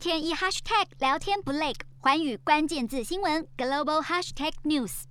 [0.00, 5.02] 天一 hashtag 聊天不累，寰宇关键字新闻 global hashtag news。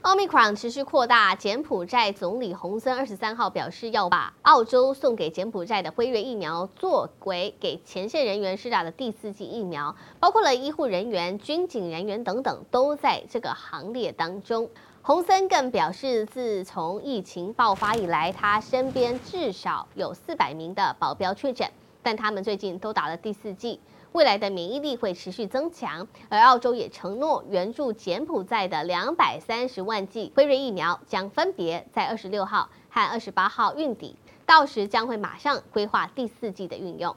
[0.00, 14.66] Omicron 持续扩大，柬埔寨总理洪森二十三号表示，要把澳洲送给柬埔寨的辉瑞疫苗作为给前线人员施打的第四剂疫苗，包括了医护人员、军警人员等等，都在这个行列当中。
[15.02, 21.70] 洪森更表示，自从疫情爆发以来，他身边至少有四百名的保镖确诊，
[22.02, 23.80] 但他们最近都打了第四剂。
[24.12, 37.16] 未来的免疫力会持续增强，而澳洲也承诺援助柬埔寨的两百三十万剂辉瑞疫苗将分别在二十六号和二十八号运抵，到时将会马上规划第四剂的运用，